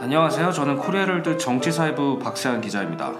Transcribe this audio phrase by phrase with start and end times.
[0.00, 0.52] 안녕하세요.
[0.52, 3.14] 저는 코리아헤럴드 정치사회부 박세환 기자입니다.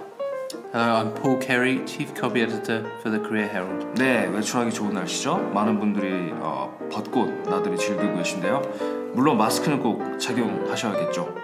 [0.72, 4.00] Hello, I'm Paul Carey, Chief Copy Editor for the Korea Herald.
[4.00, 5.38] 네, 외출하기 좋은 날씨죠.
[5.52, 8.62] 많은 분들이 어, 벚꽃 나들이 즐기고 계신데요.
[9.12, 11.34] 물론 마스크는 꼭 착용하셔야겠죠.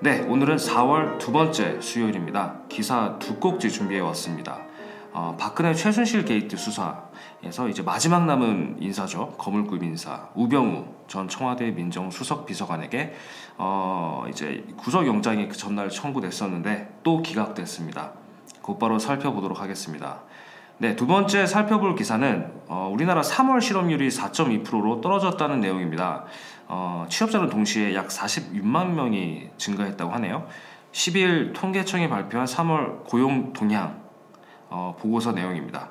[0.00, 2.60] 네, 오늘은 4월 두 번째 수요일입니다.
[2.70, 4.62] 기사 두 꼭지 준비해 왔습니다.
[5.20, 9.34] 어, 박근혜 최순실 게이트 수사에서 이제 마지막 남은 인사죠.
[9.36, 13.14] 거물급 인사 우병우 전 청와대 민정수석 비서관에게
[13.56, 18.12] 어, 이제 구속영장이 그 전날 청구됐었는데 또 기각됐습니다.
[18.62, 20.20] 곧바로 살펴보도록 하겠습니다.
[20.76, 26.26] 네, 두 번째 살펴볼 기사는 어, 우리나라 3월 실업률이 4.2%로 떨어졌다는 내용입니다.
[26.68, 30.46] 어, 취업자는 동시에 약 46만 명이 증가했다고 하네요.
[30.92, 34.07] 12일 통계청이 발표한 3월 고용 동향
[34.70, 35.90] 어, 보고서 내용입니다.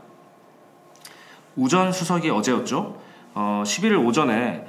[1.55, 3.01] 우전 수석이 어제였죠.
[3.33, 4.65] 어, 11일 오전에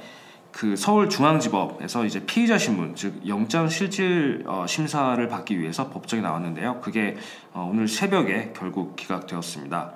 [0.51, 6.81] 그 서울중앙지법에서 이제 피의자 신문 즉 영장 실질 어, 심사를 받기 위해서 법정에 나왔는데요.
[6.81, 7.17] 그게
[7.53, 9.93] 어, 오늘 새벽에 결국 기각되었습니다.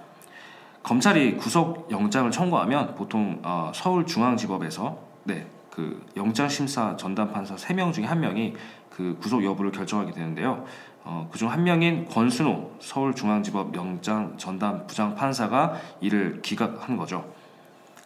[0.83, 8.03] 검찰이 구속 영장을 청구하면 보통 어, 서울중앙지법에서 네, 그 영장 심사 전담 판사 3명 중에
[8.03, 8.53] 한 명이
[8.89, 10.65] 그 구속 여부를 결정하게 되는데요.
[11.05, 17.25] 어, 그중 한 명인 권순호 서울중앙지법 영장 전담 부장 판사가 이를 기각한 거죠.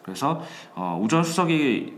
[0.02, 0.40] 그래서
[0.76, 1.90] 어, 우전 수석에게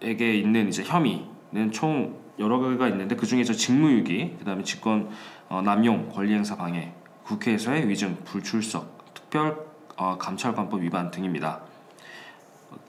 [0.00, 5.10] 있는 이제 혐의는 총 여러 개가 있는데 그 중에서 직무유기, 그다음에 직권
[5.48, 6.92] 어, 남용, 권리행사 방해,
[7.24, 9.71] 국회에서의 위증, 불출석, 특별
[10.02, 11.60] 어, 감찰관법 위반 등입니다.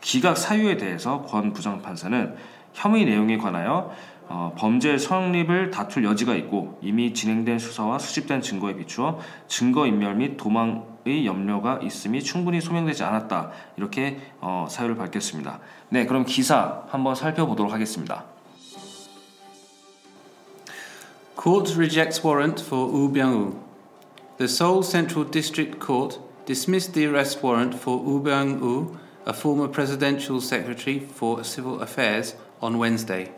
[0.02, 2.36] 기각 사유에 대해서 권 부장판사는
[2.74, 3.94] 혐의 내용에 관하여
[4.28, 10.38] 어, 범죄 성립을 다툴 여지가 있고 이미 진행된 수사와 수집된 증거에 비추어 증거 인멸 및
[10.38, 15.60] 도망의 염려가 있음이 충분히 소명되지 않았다 이렇게 어, 사유를 밝혔습니다.
[15.90, 18.26] 네, 그럼 기사 한번 살펴보도록 하겠습니다.
[21.40, 23.60] Court rejects warrant for Woo Byung-woo.
[24.38, 30.42] The Seoul Central District Court dismissed the arrest warrant for Woo Byung-woo, a former presidential
[30.42, 33.32] secretary for civil affairs, on Wednesday.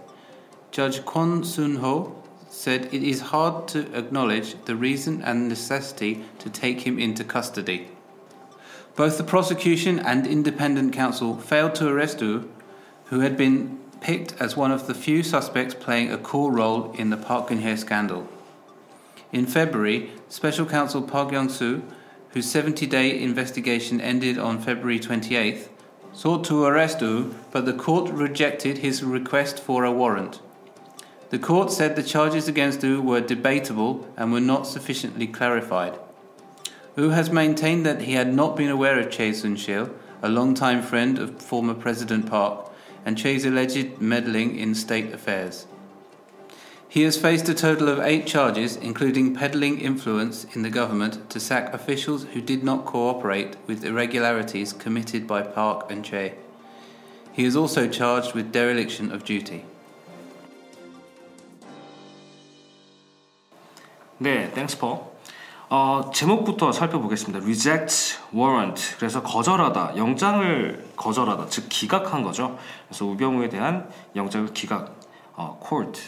[0.71, 6.49] Judge Kwon Soon Ho said it is hard to acknowledge the reason and necessity to
[6.49, 7.87] take him into custody.
[8.95, 12.49] Both the prosecution and independent counsel failed to arrest Wu,
[13.05, 17.09] who had been picked as one of the few suspects playing a core role in
[17.09, 18.27] the Park Geun-hye scandal.
[19.31, 21.83] In February, Special Counsel Park Young-soo,
[22.35, 25.69] whose 70-day investigation ended on February 28th,
[26.11, 30.41] sought to arrest Wu, but the court rejected his request for a warrant.
[31.29, 35.97] The court said the charges against Wu were debatable and were not sufficiently clarified.
[36.97, 41.17] Wu has maintained that he had not been aware of Chae Soon-sil, a longtime friend
[41.17, 42.69] of former President Park,
[43.05, 45.67] and Chae's alleged meddling in state affairs.
[46.94, 51.38] He has faced a total of eight charges, including peddling influence in the government to
[51.38, 56.34] sack officials who did not cooperate with irregularities committed by Park and Chae.
[57.32, 59.64] He is also charged with dereliction of duty.
[64.18, 65.10] 네, 땡스 포.
[65.70, 67.38] 어, 제목부터 살펴보겠습니다.
[67.38, 68.96] Reject warrant.
[68.98, 72.58] 그래서 거절하다, 영장을 거절하다, 즉 기각한 거죠.
[72.88, 74.92] 그래서 우병우에 대한 영장을 기각,
[75.36, 76.02] 어, court,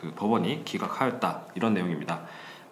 [0.00, 2.22] 그 법원이 기각하였다 이런 내용입니다.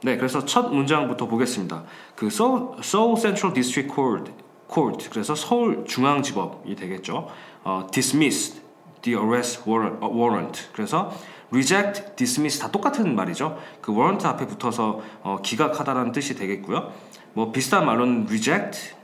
[0.03, 1.85] 네, 그래서 첫 문장부터 보겠습니다.
[2.15, 4.33] 그 Seoul, Seoul Central District Court,
[4.71, 7.29] Court, 그래서 서울 중앙지법이 되겠죠.
[7.63, 8.61] 어, dismissed
[9.03, 10.69] the arrest warrant.
[10.75, 11.13] 그래서
[11.51, 13.59] reject, dismiss 다 똑같은 말이죠.
[13.81, 16.93] 그 warrant 앞에 붙어서 어, 기각하다라는 뜻이 되겠고요.
[17.33, 18.95] 뭐 비슷한 말로는 reject,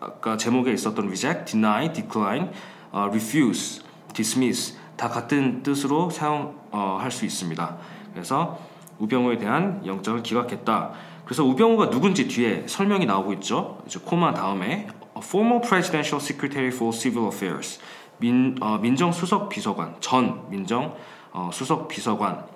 [0.00, 2.50] 아까 제목에 있었던 reject, deny, decline,
[2.92, 3.82] 어, refuse,
[4.14, 7.76] dismiss 다 같은 뜻으로 사용할 어, 수 있습니다.
[8.12, 8.58] 그래서
[8.98, 10.92] 우병우에 대한 영장을 기각했다.
[11.24, 13.82] 그래서 우병우가 누군지 뒤에 설명이 나오고 있죠.
[13.86, 14.86] 이제 코마 다음에
[15.18, 17.80] former presidential secretary for civil affairs
[18.18, 20.94] 민, 어, 민정수석 비서관 전 민정
[21.32, 22.46] 어, 수석 비서관인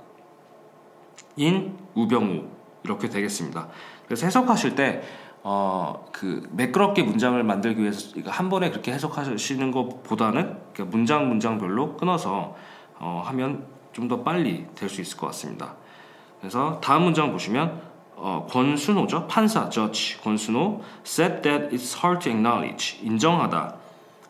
[1.95, 2.45] 우병우
[2.85, 3.69] 이렇게 되겠습니다.
[4.07, 5.03] 그래서 해석하실 때
[5.43, 12.55] 어, 그 매끄럽게 문장을 만들기 위해서 한 번에 그렇게 해석하시는 것보다는 문장 문장별로 끊어서
[12.99, 15.75] 어, 하면 좀 더 빨리 될 수 있을 것 같습니다.
[16.41, 17.81] 그래서 다음 문장 보시면
[18.17, 19.27] 어, 권순호죠?
[19.27, 20.19] 판사 judge.
[20.23, 22.99] 권순호 said that it's hard to acknowledge.
[23.03, 23.75] 인정하다.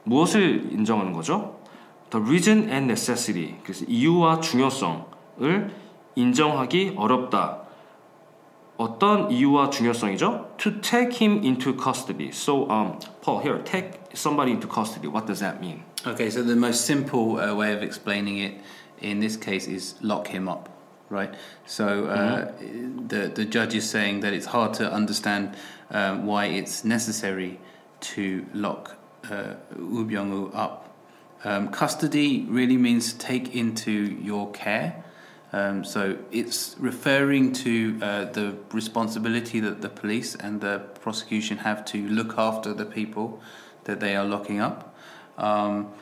[0.05, 1.57] 무엇을 인정하는 거죠?
[2.11, 3.57] The reason and necessity.
[3.63, 5.75] 그래서 이유와 중요성을
[6.15, 7.60] 인정하기 어렵다
[8.80, 10.58] 어떤 이유와 중요성이죠?
[10.58, 12.32] To take him into custody.
[12.32, 15.08] So, um, Paul, here, take somebody into custody.
[15.08, 15.84] What does that mean?
[16.06, 18.62] Okay, so the most simple uh, way of explaining it
[19.02, 20.70] in this case is lock him up,
[21.10, 21.34] right?
[21.66, 22.52] So uh,
[23.08, 25.56] the the judge is saying that it's hard to understand
[25.90, 27.60] um, why it's necessary
[28.14, 28.98] to lock
[29.32, 30.94] uh, Woo Byung-woo up.
[31.44, 35.04] Um, custody really means take into your care.
[35.53, 41.85] Um, so it's referring to uh, the responsibility that the police and the prosecution have
[41.87, 43.41] to look after the people
[43.85, 44.95] that they are locking up.
[45.39, 45.93] Um,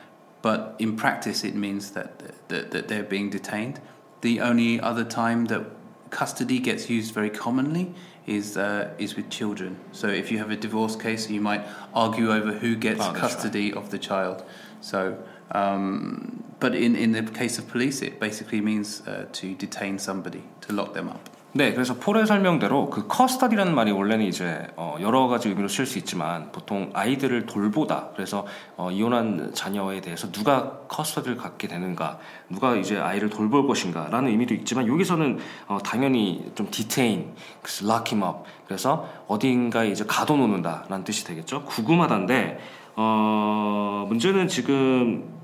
[0.41, 3.81] but in practice, it means that, that, that they're being detained.
[4.21, 5.65] The only other time that
[6.09, 7.93] custody gets used very commonly
[8.25, 9.77] is uh, is with children.
[9.91, 13.73] So if you have a divorce case, you might argue over who gets Oh, custody
[13.73, 14.43] of the child.
[14.81, 15.17] So,
[15.51, 20.43] um, but in in the case of police, it basically means uh, to detain somebody,
[20.61, 21.29] to lock them up.
[21.51, 25.97] 네, 그래서 폴의 설명대로 그 커스터디라는 말이 원래는 이제 어, 여러 가지 의미로 쓸 수
[25.97, 28.09] 있지만 보통 아이들을 돌보다.
[28.13, 28.45] 그래서
[28.77, 32.19] 어, 이혼한 자녀에 대해서 누가 커스터디를 갖게 되는가,
[32.49, 37.33] 누가 이제 아이를 돌볼 것인가라는 의미도 있지만 여기서는 어, 당연히 좀 디테인,
[37.81, 38.47] lock him up.
[38.67, 41.65] 그래서 어딘가에 이제 가둬놓는다라는 뜻이 되겠죠.
[41.65, 42.59] 구금하다인데
[42.95, 45.38] 어, 문제는 지금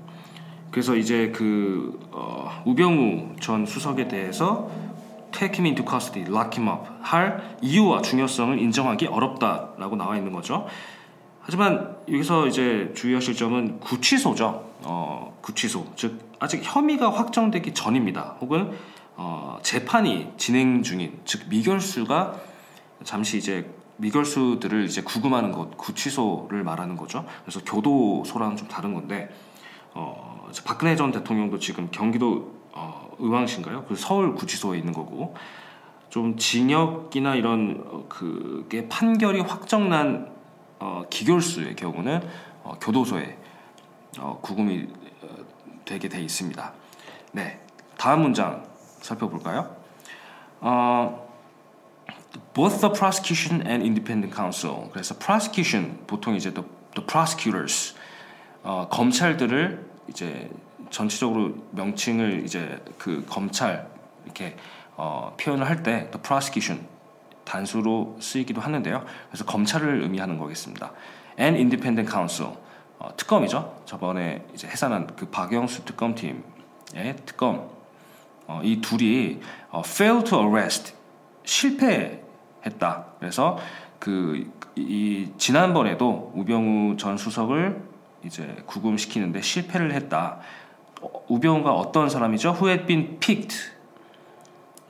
[0.76, 4.70] 그래서 이제 그 어, 우병우 전 수석에 대해서
[5.32, 10.66] take him into custody, lock him up 할 이유와 중요성을 인정하기 어렵다라고 나와 있는 거죠.
[11.40, 14.70] 하지만 여기서 이제 주의하실 점은 구치소죠.
[14.82, 15.92] 어, 구치소.
[15.96, 18.36] 즉 아직 혐의가 확정되기 전입니다.
[18.42, 18.72] 혹은
[19.16, 22.34] 어, 재판이 진행 중인 즉 미결수가
[23.02, 27.24] 잠시 이제 미결수들을 이제 구금하는 것 구치소를 말하는 거죠.
[27.46, 29.30] 그래서 교도소랑은 좀 다른 건데
[29.96, 33.86] 어, 박근혜 전 대통령도 지금 경기도 어, 의왕시인가요?
[33.88, 35.34] 그 서울 구치소에 있는 거고
[36.10, 40.30] 좀 징역이나 이런 어, 그게 판결이 확정난
[40.78, 42.20] 어, 기결수의 경우는
[42.62, 43.38] 어, 교도소에
[44.18, 44.86] 어, 구금이
[45.22, 45.28] 어,
[45.86, 46.72] 되게 돼 있습니다.
[47.32, 47.60] 네,
[47.96, 48.66] 다음 문장
[49.00, 49.74] 살펴볼까요?
[50.60, 51.26] 어,
[52.52, 54.90] both the prosecution and independent counsel.
[54.92, 57.94] 그래서 prosecution 보통 이제 the, the prosecutors
[58.66, 60.50] 어, 검찰들을 이제
[60.90, 63.86] 전체적으로 명칭을 이제 그 검찰
[64.24, 64.56] 이렇게
[64.96, 66.84] 어, 표현을 할 때 the prosecution
[67.44, 69.04] 단수로 쓰이기도 하는데요.
[69.30, 70.90] 그래서 검찰을 의미하는 거겠습니다.
[71.38, 72.54] and independent counsel
[72.98, 73.82] 어, 특검이죠.
[73.84, 76.42] 저번에 이제 해산한 그 박영수 특검팀의
[77.24, 77.68] 특검
[78.48, 79.38] 어, 이 둘이
[79.70, 80.92] 어, fail to arrest
[81.44, 83.06] 실패했다.
[83.20, 83.58] 그래서
[84.00, 87.80] 그 이 지난번에도 우병우 전 수석을
[88.26, 90.38] 이제 구금시키는데 실패를 했다.
[91.00, 92.50] 어, 우병우가 어떤 사람이죠?
[92.50, 93.56] Who had been picked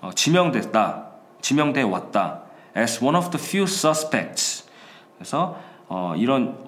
[0.01, 1.07] 어, 지명됐다.
[1.41, 2.43] 지명돼 왔다.
[2.77, 4.67] As one of the few suspects.
[5.17, 6.59] 그래서 어, 이런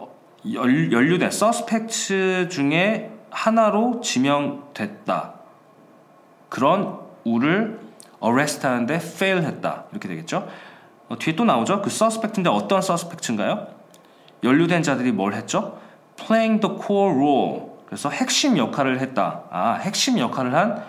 [0.52, 5.34] 연, 연루된 suspects 중에 하나로 지명됐다.
[6.48, 7.80] 그런 우를
[8.22, 10.48] arrest하는데 fail했다 이렇게 되겠죠.
[11.08, 11.82] 어, 뒤에 또 나오죠.
[11.82, 13.68] 그 suspect인데 어떤 suspect인가요?
[14.44, 15.78] 연루된 자들이 뭘 했죠?
[16.18, 17.62] Playing the core role.
[17.86, 19.44] 그래서 핵심 역할을 했다.
[19.50, 20.84] 아 핵심 역할을 한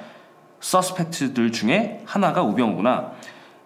[0.62, 3.12] suspect들 중에 하나가 우병우구나.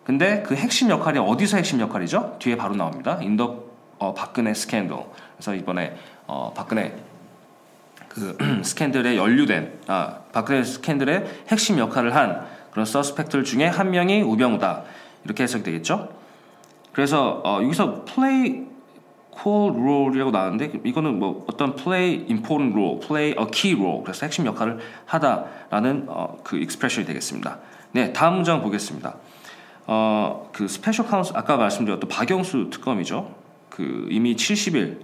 [0.03, 2.35] 근데 그 핵심 역할이 어디서 핵심 역할이죠?
[2.39, 3.17] 뒤에 바로 나옵니다.
[3.21, 3.63] in the
[3.99, 4.95] 어, 박근혜 스캔들.
[5.35, 5.95] 그래서 이번에
[6.27, 6.95] 어, 박근혜
[8.09, 14.83] 그 스캔들에 연루된 아 박근혜 스캔들의 핵심 역할을 한 그런 suspect들 중에 한 명이 우병우다
[15.23, 16.09] 이렇게 해석이 되겠죠.
[16.91, 18.67] 그래서 어, 여기서 play
[19.41, 24.45] core role이라고 나왔는데 이거는 뭐 어떤 play important role, play a key role 그래서 핵심
[24.45, 27.59] 역할을 하다라는 어, 그 expression이 되겠습니다.
[27.91, 29.17] 네 다음 문장 보겠습니다.
[29.85, 33.35] 어, 그 special counsel 아까 말씀드렸던 박영수 특검이죠.
[33.69, 34.99] 그 이미 70일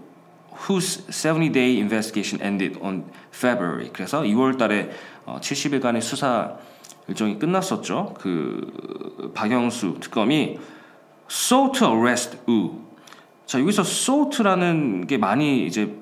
[0.67, 3.89] whose 70-day investigation ended on February.
[3.93, 4.89] 그래서 2월달에
[5.25, 6.57] 어, 70일간의 수사
[7.07, 8.15] 일정이 끝났었죠.
[8.19, 10.59] 그 박영수 특검이
[11.29, 12.88] sought to arrest Wu.
[13.48, 15.94] 자 여기서 sought라는 게 많이 이제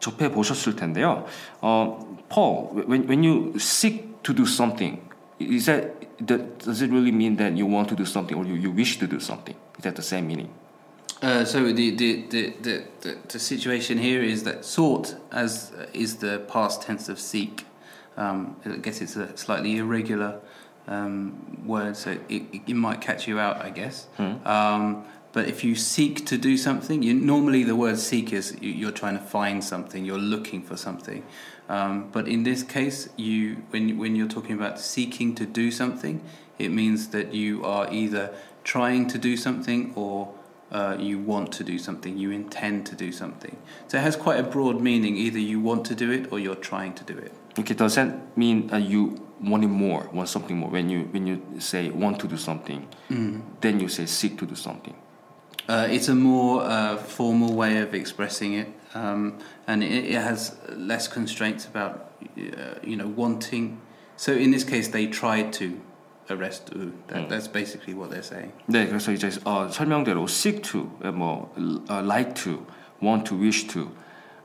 [0.00, 1.26] 접해 보셨을 텐데요.
[1.60, 5.00] 어, Paul, when, when you seek to do something,
[5.40, 5.94] is that,
[6.26, 8.98] that does it really mean that you want to do something or you, you wish
[8.98, 9.56] to do something?
[9.78, 10.50] Is that the same meaning?
[11.20, 15.86] Uh, so the, the, the, the, the, the situation here is that sought as uh,
[15.92, 17.66] is the past tense of seek.
[18.16, 20.40] Um, I guess it's a slightly irregular
[20.86, 24.06] um, word, so it, it, it might catch you out, I guess.
[24.44, 28.71] Um, but if you seek to do something, you, normally the word seek is you,
[28.71, 31.25] you're trying to find something, you're looking for something.
[31.67, 36.21] Um, but in this case, you when when you're talking about seeking to do something,
[36.59, 40.33] it means that you are either trying to do something or
[40.71, 43.57] uh, you want to do something, you intend to do something.
[43.87, 45.15] So it has quite a broad meaning.
[45.17, 47.31] Either you want to do it or you're trying to do it.
[47.57, 50.69] Okay, does that mean you wanting more, want something more?
[50.69, 52.87] When you when you say want to do something,
[53.61, 54.95] then you say seek to do something.
[55.68, 60.56] Uh, it's a more uh, formal way of expressing it, um, and it, it has
[60.74, 63.78] less constraints about uh, you know wanting.
[64.16, 65.78] So in this case, they tried to
[66.30, 66.92] arrest U.
[67.08, 68.52] That, That's basically what they're saying.
[68.66, 71.52] 네, 그래서 이제 어, 설명대로 seek to, 뭐
[71.88, 72.64] 어, like to,
[73.02, 73.90] want to, wish to,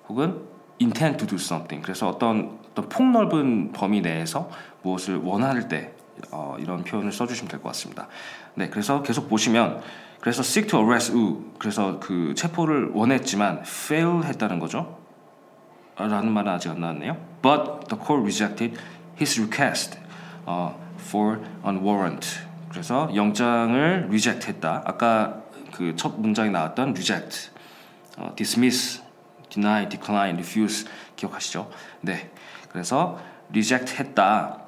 [0.10, 0.46] 혹은
[0.82, 1.82] intend to do something.
[1.82, 4.50] 그래서 어떤 어떤 폭넓은 범위 내에서
[4.82, 5.94] 무엇을 원할 때
[6.32, 8.08] 어, 이런 표현을 써주시면 될 것 같습니다.
[8.56, 9.82] 네, 그래서 계속 보시면
[10.21, 14.99] 그래서 seek to arrest U, 그래서 그 체포를 원했지만 fail 했다는 거죠.
[15.97, 17.17] 라는 말은 아직 안 나왔네요.
[17.43, 18.79] But the court rejected
[19.21, 19.99] his request
[20.47, 22.41] uh, for on warrant.
[22.71, 24.83] 그래서 영장을 reject했다.
[24.85, 27.51] 아까 그 첫 문장에 나왔던 reject,
[28.17, 29.01] 어, dismiss,
[29.49, 31.71] deny, decline, refuse 기억하시죠?
[32.01, 32.31] 네.
[32.71, 33.19] 그래서
[33.51, 34.59] reject했다.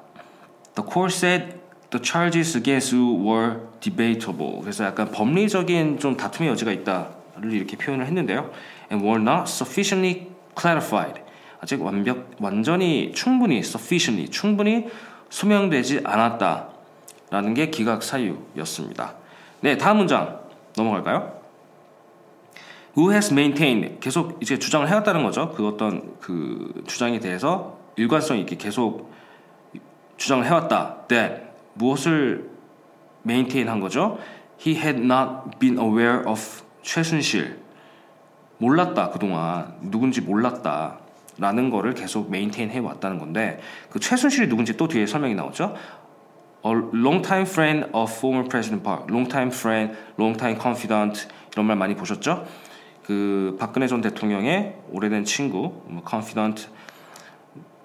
[0.75, 1.60] The court said
[1.91, 4.59] the charges against you were debatable.
[4.61, 8.51] 그래서 약간 법리적인 좀 다툼의 여지가 있다를 이렇게 표현을 했는데요.
[8.91, 10.29] And were not sufficiently
[10.59, 11.21] clarified.
[11.59, 14.87] 아직 완벽 완전히 충분히 sufficiently 충분히
[15.29, 19.13] 소명되지 않았다라는 게 기각 사유였습니다.
[19.59, 20.39] 네, 다음 문장
[20.75, 21.39] 넘어갈까요?
[22.97, 25.51] Who has maintained 계속 이제 주장을 해왔다는 거죠.
[25.51, 29.13] 그 어떤 그 주장에 대해서 일관성 있게 계속
[30.17, 31.07] 주장을 해왔다.
[31.07, 32.49] That 무엇을
[33.25, 34.17] maintain 한 거죠?
[34.65, 36.39] He had not been aware of
[36.83, 37.59] 최순실
[38.57, 40.99] 몰랐다 그동안 누군지 몰랐다
[41.37, 43.59] 라는 거를 계속 메인테인 해 왔다는 건데
[43.89, 45.75] 그 최순실이 누군지 또 뒤에 설명이 나오죠
[46.63, 52.45] A long-time friend of former President Park long-time friend, long-time confidant 이런 말 많이 보셨죠?
[53.03, 56.67] 그 박근혜 전 대통령의 오래된 친구 뭐 confidant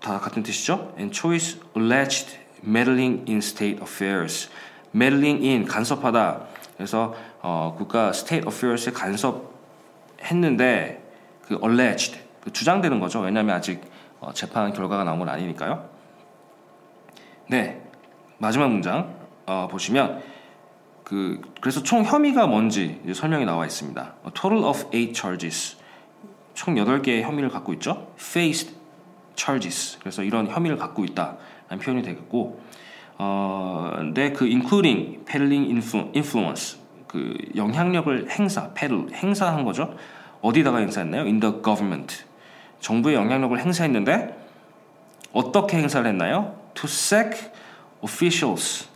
[0.01, 4.49] 다 같은 뜻이죠 And choice alleged meddling in state affairs
[4.95, 6.47] meddling in 간섭하다
[6.77, 11.03] 그래서 어, 국가 state affairs에 간섭했는데
[11.43, 13.21] 그 alleged 그 주장되는 거죠.
[13.21, 13.81] 왜냐하면 아직
[14.21, 15.89] 어, 재판 결과가 나온 건 아니니까요.
[17.49, 17.83] 네
[18.39, 19.15] 마지막 문장
[19.47, 20.23] 어, 보시면
[21.05, 24.15] 그 그래서 총 혐의가 뭔지 설명이 나와 있습니다.
[24.27, 25.77] A total of 8 charges
[26.55, 28.09] 총 8개의 혐의를 갖고 있죠.
[28.19, 28.75] faced
[29.37, 31.37] charges 그래서 이런 혐의를 갖고 있다
[31.69, 32.61] 라는 표현이 되겠고
[33.19, 35.83] 어, 근데 그 including peddling
[36.15, 39.95] influence 그 영향력을 행사, peddle 행사한 거죠.
[40.43, 41.23] 어디다가 행사했나요?
[41.23, 42.25] In the government.
[42.81, 44.37] 정부의 영향력을 행사했는데
[45.33, 46.57] 어떻게 행사를 했나요?
[46.75, 47.51] To sack
[48.03, 48.89] officials.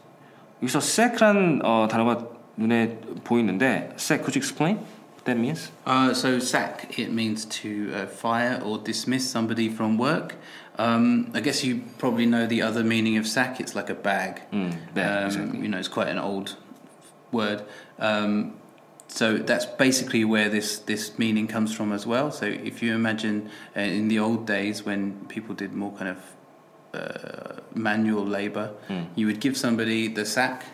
[0.63, 4.79] 여기서 sack란 어, 단어가 눈에 보이는데 sack, could you explain
[5.25, 5.71] that means?
[5.87, 10.37] Uh, so sack it means to uh, fire or dismiss somebody from work.
[10.81, 13.61] Um, I guess you probably know the other meaning of sack.
[13.61, 14.41] It's like a bag.
[14.53, 15.59] 음, 네, um, exactly.
[15.61, 16.57] You know, it's quite an old
[17.33, 17.63] word.
[17.99, 18.55] Um,
[19.09, 22.31] so that's basically where this, this meaning comes from as well.
[22.31, 26.19] So if you imagine uh, in the old days when people did more kind of
[26.95, 28.71] uh, manual labor,
[29.17, 30.65] you would give somebody the sack,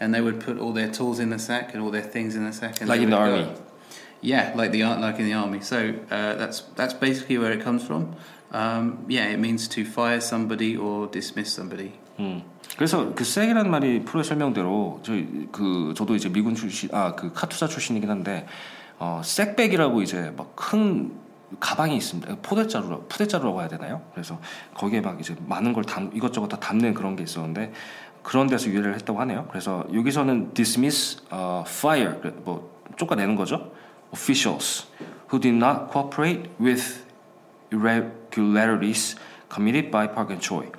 [0.00, 2.44] and they would put all their tools in the sack and all their things in
[2.44, 2.80] the sack.
[2.80, 3.54] And Like in the would go- army.
[4.20, 5.60] Yeah, like the like in the army.
[5.60, 8.16] So uh, that's that's basically where it comes from.
[8.52, 11.92] Um, yeah, it means to fire somebody or dismiss somebody.
[12.18, 12.42] 음.
[12.76, 17.66] 그래서 그 섹이라는 말이 프로의 설명대로 저희 그 저도 이제 미군 출신 아 그 카투사
[17.68, 18.46] 출신이긴 한데
[18.98, 21.12] 어 섹백이라고 이제 막 큰
[21.60, 22.36] 가방이 있습니다.
[22.42, 24.02] 포대자루 푸대자루라고 해야 되나요?
[24.12, 24.38] 그래서
[24.74, 27.72] 거기에 막 이제 많은 걸 담 이것저것 다 담는 그런 게 있었는데
[28.22, 29.46] 그런 데서 유래를 했다고 하네요.
[29.48, 33.72] 그래서 여기서는 dismiss, 어, fire 그래, 뭐 쫓아내는 거죠.
[34.12, 34.86] officials
[35.32, 37.06] who did not cooperate with
[37.72, 39.16] irregularities
[39.52, 40.70] committed by Park and Choi.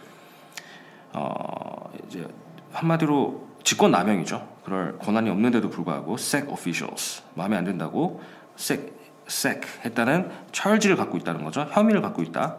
[1.13, 2.27] 어, 이제
[2.72, 4.48] 한마디로 직권 남용이죠.
[4.63, 8.22] 그럴 권한이 없는데도 불구하고 sec officials 마음에 안 든다고
[8.58, 8.91] sec
[9.27, 11.67] sec 했다는 charge를 갖고 있다는 거죠.
[11.72, 12.58] 혐의를 갖고 있다.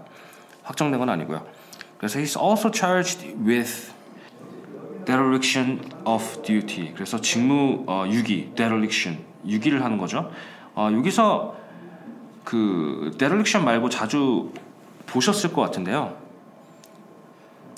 [0.63, 1.47] 확정된 건 아니고요.
[1.99, 3.93] 그래서 he's also charged with
[5.05, 6.93] dereliction of duty.
[6.95, 10.31] 그래서 직무 어, 유기 dereliction 유기를 하는 거죠.
[10.75, 11.57] 어, 여기서
[12.45, 14.51] 그 dereliction 말고 자주
[15.07, 16.17] 보셨을 것 같은데요.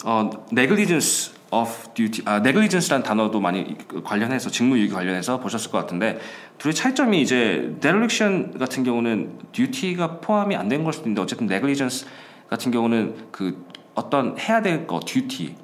[0.04, 6.18] 어, negligence of duty, 아, negligence라는 단어도 많이 관련해서 직무유기 관련해서 보셨을 것 같은데
[6.58, 12.06] 둘의 차이점이 이제 dereliction 같은 경우는 duty가 포함이 안 된 걸 수도 있는데 어쨌든 negligence
[12.48, 13.64] 같은 경우는 그
[13.94, 15.54] 어떤 해야 될 거 duty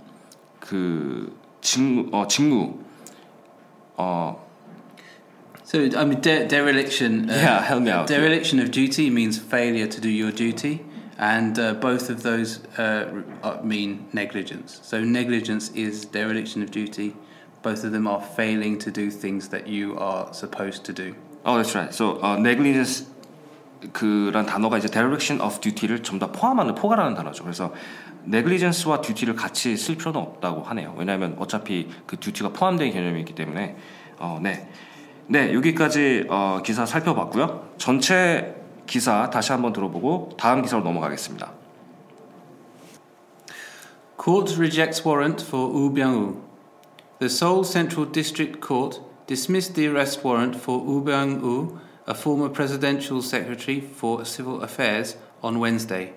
[0.60, 2.78] 그 직무 어 직무
[3.96, 4.46] 어
[5.67, 7.29] So I mean, de- dereliction.
[7.29, 8.07] Uh, Yeah, help me out.
[8.07, 10.81] Dereliction of duty means failure to do your duty,
[11.17, 14.79] and uh, both of those uh, r- uh, mean negligence.
[14.83, 17.15] So negligence is dereliction of duty.
[17.63, 21.15] Both of them are failing to do things that you are supposed to do.
[21.45, 21.93] Oh, that's right.
[21.93, 23.05] So uh, negligence
[23.93, 27.43] 그란 단어가 이제 dereliction of duty를 좀 더 포함하는 포괄하는 단어죠.
[27.43, 27.73] 그래서
[28.27, 30.93] negligence와 duty를 같이 쓸 필요는 없다고 하네요.
[30.97, 33.75] 왜냐하면 어차피 그 duty가 포함된 개념이 있기 때문에
[34.19, 34.69] 어, 네,
[35.30, 37.68] 네 여기까지 어, 기사 살펴봤고요.
[37.76, 38.56] 전체
[38.86, 41.52] 기사 다시 한번 들어보고 다음 기사로 넘어가겠습니다.
[44.18, 46.42] Court rejects warrant for Woo Byung-woo.
[47.18, 53.20] The Seoul Central District Court dismissed the arrest warrant for Woo Byung-woo, a former presidential
[53.20, 56.14] secretary for civil affairs, on Wednesday.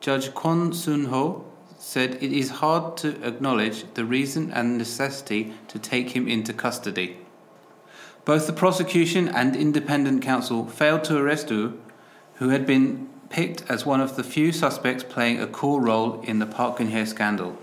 [0.00, 1.44] Judge Kwon Sun-ho
[1.76, 7.18] said it is hard to acknowledge the reason and necessity to take him into custody.
[8.28, 11.80] Both the prosecution and independent counsel failed to arrest Woo,
[12.34, 16.38] who had been picked as one of the few suspects playing a core role in
[16.38, 17.56] the Park Geun-hye scandal.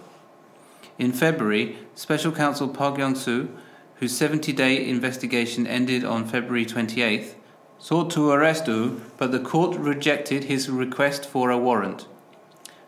[0.98, 3.56] In February, Special Counsel Park Young-soo,
[3.98, 7.36] whose 70-day investigation ended on February 28th,
[7.78, 12.08] sought to arrest Woo, but the court rejected his request for a warrant.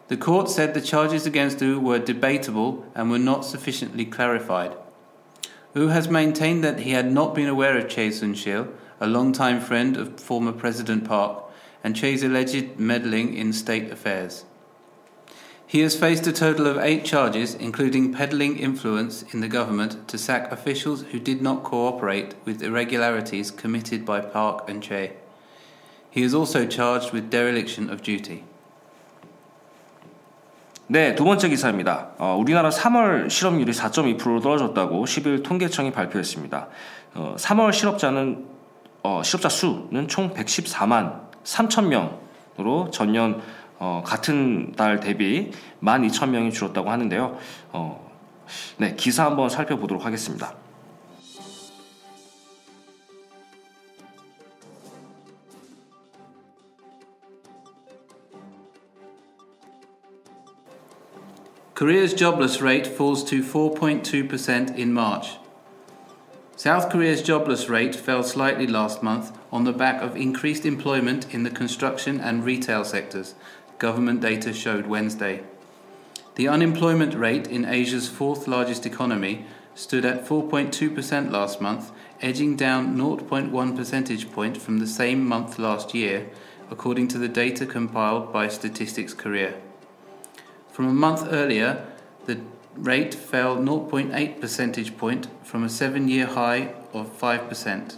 [0.08, 4.76] The court said the charges against Woo were debatable and were not sufficiently clarified.
[5.74, 8.68] Woo has maintained that he had not been aware of Chae Sun-shil,
[9.00, 11.44] a longtime friend of former President Park,
[11.84, 14.46] and Chae's alleged meddling in state affairs.
[15.70, 20.18] He has faced a total of eight charges, including peddling influence in the government to
[20.18, 25.12] sack officials who did not cooperate with irregularities committed by Park and Chae.
[26.10, 28.46] He is also charged with dereliction of duty.
[30.90, 32.12] 네, 두 번째 기사입니다.
[32.18, 36.68] 어, 우리나라 3월 실업률이 4.2%로 떨어졌다고 10일 통계청이 발표했습니다.
[37.16, 38.46] 어, 3월 실업자는
[39.04, 43.42] 어, 실업자 수는 총 114만 3천 명으로 전년
[43.80, 45.52] 어, 같은 달 대비
[45.84, 47.38] 12,000명이 줄었다고 하는데요.
[47.74, 48.10] 어,
[48.78, 50.54] 네, 기사 한번 살펴보도록 하겠습니다.
[61.78, 65.38] Korea's jobless rate falls to 4.2% in March.
[66.56, 71.44] South Korea's jobless rate fell slightly last month on the back of increased employment in
[71.44, 73.36] the construction and retail sectors,
[73.78, 75.44] government data showed Wednesday.
[76.34, 82.98] The unemployment rate in Asia's fourth largest economy stood at 4.2% last month, edging down
[82.98, 86.28] 0.1 percentage point from the same month last year,
[86.72, 89.54] according to the data compiled by Statistics Korea.
[90.78, 91.84] From a month earlier,
[92.28, 92.40] the
[92.76, 97.98] rate fell 0.8 percentage point from a seven year high of 5%.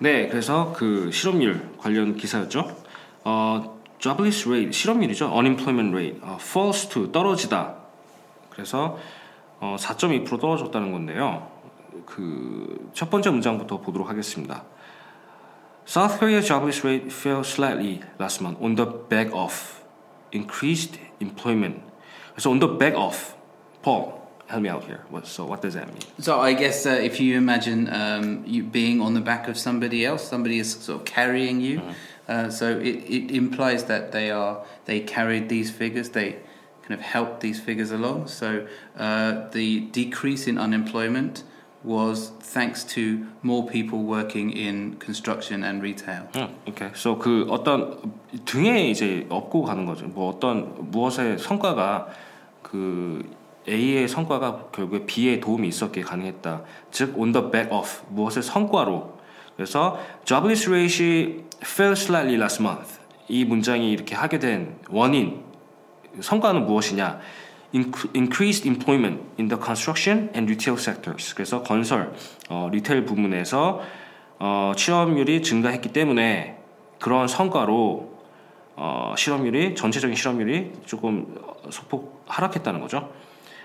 [0.00, 2.76] 네, 그래서 그 실업률 관련 기사였죠.
[3.22, 5.30] 어, jobless rate 실업률이죠.
[5.32, 7.76] unemployment rate 어, falls to 떨어지다.
[8.50, 8.98] 그래서
[9.60, 11.48] 어, 4.2% 떨어졌다는 건데요.
[12.04, 14.62] 그 첫 번째 문장부터 보도록 하겠습니다.
[15.86, 19.82] South Korea's jobless rate fell slightly last month on the back of
[20.32, 21.82] increased employment.
[22.38, 23.36] So on the back of,
[23.82, 25.04] Paul, help me out here.
[25.10, 26.02] What, so what does that mean?
[26.18, 30.04] So I guess uh, if you imagine um, you being on the back of somebody
[30.04, 31.80] else, somebody is sort of carrying you.
[31.80, 31.92] Mm-hmm.
[32.26, 36.10] Uh, so it, it implies that they are they carried these figures.
[36.10, 36.38] They
[36.82, 38.28] kind of helped these figures along.
[38.28, 38.66] So
[38.96, 41.42] uh, the decrease in unemployment
[41.84, 46.28] was thanks to more people working in construction and retail.
[46.36, 46.88] 응, 오케이.
[46.94, 47.98] So 그 어떤
[48.44, 50.06] 등에 이제 업고 가는 거죠.
[50.06, 52.08] 뭐 어떤 무엇의 성과가
[52.62, 53.22] 그
[53.68, 56.62] A의 성과가 결국에 B의 도움이 있었기에 가능했다.
[56.90, 59.18] 즉 on the back of 무엇의 성과로.
[59.56, 62.98] 그래서 jobless rate이 fell slightly last month.
[63.28, 65.42] 이 문장이 이렇게 하게 된 원인
[66.20, 67.20] 성과는 무엇이냐?
[67.74, 71.34] Inc- increased employment in the construction and retail sectors.
[71.34, 72.12] 그래서 건설,
[72.48, 73.82] 어, 리테일 부문에서
[74.38, 76.58] 어, 취업률이 증가했기 때문에
[77.00, 78.14] 그런 성과로
[78.76, 83.10] 어, 실업률이 전체적인 실업률이 조금 어, 소폭 하락했다는 거죠.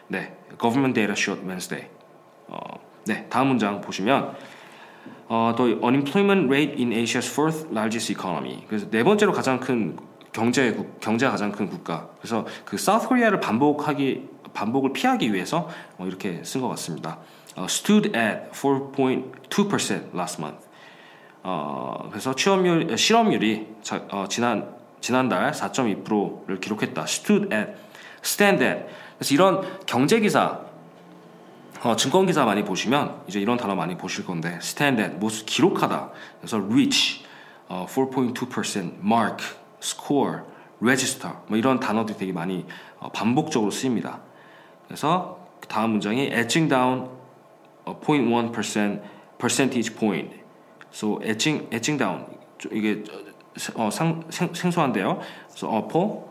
[0.07, 1.87] 네, government data showed Wednesday.
[2.47, 2.59] 어,
[3.05, 4.35] 네, 다음 문장 보시면
[5.27, 8.65] 어, 또 unemployment rate in Asia's fourth largest economy.
[8.67, 9.95] 그래서 네 번째로 가장 큰
[10.31, 12.09] 경제 국- 경제가 가장 큰 국가.
[12.19, 17.19] 그래서 그 사우스 코리아를 반복하기 반복을 피하기 위해서 어, 이렇게 쓴 것 같습니다.
[17.55, 20.65] 어, stood at 4.2% last month.
[21.43, 27.03] 어, 그래서 취업률 실업률이 자, 어, 지난 지난달 4.2%를 기록했다.
[27.03, 27.71] stood at,
[28.23, 28.85] stand at.
[29.17, 30.59] 그래서 이런 경제 기사,
[31.83, 36.09] 어, 증권 기사 많이 보시면 이제 이런 단어 많이 보실 건데 stand at, 뭐 기록하다.
[36.41, 37.23] 그래서 reach,
[37.69, 39.43] 어, 4.2%, mark,
[39.81, 40.41] score,
[40.81, 42.65] register, 뭐 이런 단어들이 되게 많이
[42.99, 44.21] 어, 반복적으로 쓰입니다.
[44.87, 47.09] 그래서 다음 문장이 edging down
[47.85, 49.01] 0.1%
[49.37, 50.35] percentage point.
[50.91, 52.25] So edging edging down
[52.71, 53.03] 이게
[53.75, 55.19] 어, 상, 생, 생소한데요.
[55.51, 56.29] So 어, Paul.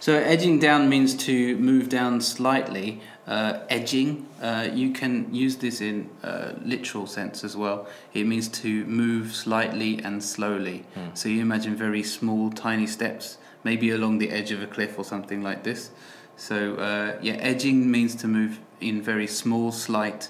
[0.00, 3.00] So edging down means to move down slightly.
[3.30, 7.86] Uh, edging, uh, you can use this in uh, literal sense as well.
[8.12, 10.84] It means to move slightly and slowly.
[10.96, 11.16] Mm.
[11.16, 15.04] So you imagine very small, tiny steps, maybe along the edge of a cliff or
[15.04, 15.92] something like this.
[16.34, 20.28] So uh, yeah, edging means to move in very small, slight,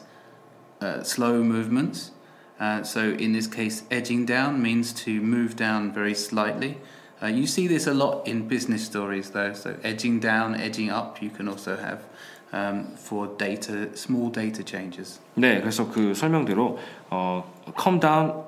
[0.82, 2.10] uh, slow movements.
[2.58, 6.76] Uh, so in this case, edging down means to move down very slightly.
[7.22, 9.54] Uh, you see this a lot in business stories, though.
[9.54, 12.04] So edging down, edging up, you can also have
[12.52, 15.20] um, for data, small data changes.
[15.34, 16.78] 네, 그래서 그 설명대로
[17.10, 17.44] 어,
[17.80, 18.44] come down,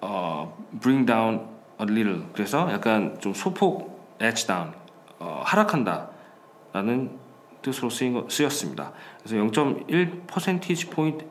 [0.00, 1.48] 어, bring down
[1.80, 2.24] a little.
[2.32, 4.72] 그래서 약간 좀 소폭 edge down,
[5.18, 7.18] 어, 하락한다라는
[7.62, 8.92] 뜻으로 쓰인 거, 쓰였습니다.
[9.22, 11.24] 그래서 0.1 퍼센티지 포인트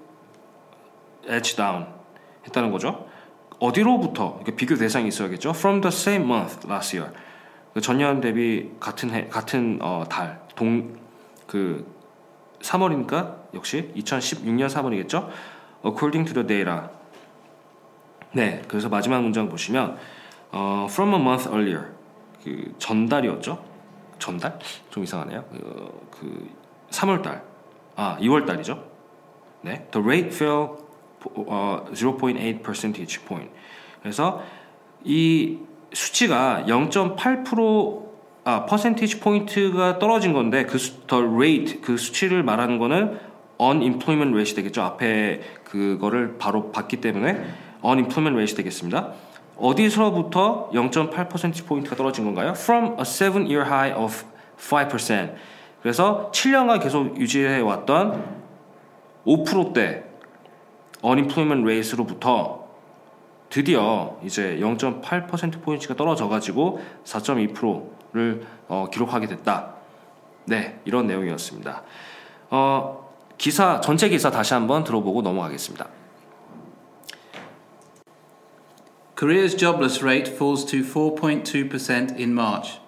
[1.28, 1.88] edge down
[2.46, 3.08] 했다는 거죠.
[3.60, 5.52] 어디로부터 그러니까 비교 대상이 있어야겠죠.
[5.52, 7.14] From the same month last year.
[7.74, 11.02] 그 전년 대비 같은 해 같은 어, 달 동
[11.52, 11.86] 그
[12.62, 15.30] 3월이니까 역시 2016년 3월이겠죠.
[15.84, 16.90] According to the data.
[18.34, 19.98] 네, 그래서 마지막 문장 보시면
[20.52, 21.88] 어, from a month earlier
[22.44, 23.64] 그 전달이었죠.
[24.20, 24.60] 전달?
[24.90, 25.44] 좀 이상하네요.
[25.52, 26.50] 그, 그
[26.90, 27.42] 3월달,
[27.96, 28.84] 아 2월달이죠.
[29.62, 30.78] 네, the rate fell
[31.36, 33.52] 어, 0.8 percentage point.
[34.02, 34.42] 그래서
[35.04, 35.60] 이
[35.94, 38.11] 수치가 0.8%
[38.44, 43.20] 아, percentage point가 떨어진 건데 그 수, the rate 그 수치를 말하는 거는
[43.60, 44.82] unemployment rate이 되겠죠.
[44.82, 47.30] 앞에 그거를 바로 봤기 때문에
[47.84, 49.14] unemployment rate이 되겠습니다.
[49.58, 52.54] 어디서부터 0.8 percentage point가 떨어진 건가요?
[52.56, 54.24] From a 7-year high of
[54.58, 55.36] 5%.
[55.84, 58.42] 그래서 7년간 계속 유지해 왔던
[59.28, 60.04] 5%대
[61.04, 62.71] unemployment rate로부터
[63.52, 69.76] 드디어 이제 0.8% 포인트가 떨어져 가지고 4.2%를 어, 기록하게 됐다.
[70.46, 71.84] 네, 이런 내용이었습니다.
[72.50, 75.90] 어, 기사 전체 기사 다시 한번 들어보고 넘어가겠습니다.
[79.18, 82.80] Korea's jobless rate falls to 4.2% in March.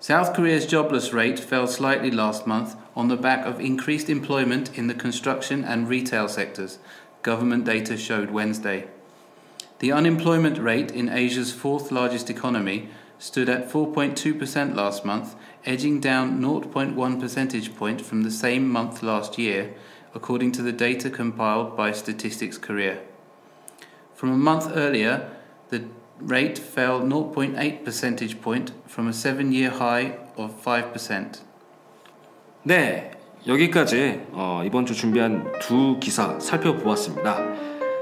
[0.00, 4.88] South Korea's jobless rate fell slightly last month on the back of increased employment in
[4.88, 6.78] the construction and retail sectors,
[7.22, 8.88] government data showed Wednesday.
[9.83, 16.41] The unemployment rate in Asia's fourth largest economy stood at 4.2% last month, edging down
[16.41, 19.73] 0.1 percentage point from the same month last year,
[20.13, 22.99] according to the data compiled by Statistics Korea.
[24.15, 25.29] From a month earlier,
[25.69, 25.85] the
[26.19, 31.39] rate fell 0.8 percentage point from a 7-year high of 5%.
[32.63, 33.11] 네,
[33.47, 37.37] 여기까지 어, 이번 주 준비한 두 기사 살펴보았습니다.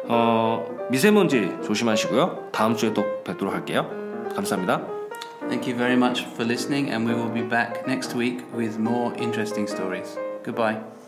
[0.08, 2.49] 어, 미세먼지 조심하시고요.
[2.53, 3.88] 다음 주에 또 뵙도록 할게요.
[4.35, 4.87] 감사합니다.
[5.49, 9.12] Thank you very much for listening, and we will be back next week with more
[9.18, 10.16] interesting stories.
[10.45, 11.02] Goodbye.